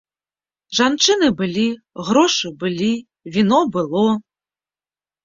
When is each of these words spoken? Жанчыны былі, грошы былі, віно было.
Жанчыны 0.77 1.27
былі, 1.41 1.65
грошы 2.07 2.47
былі, 2.63 2.87
віно 3.37 3.61
было. 3.77 4.07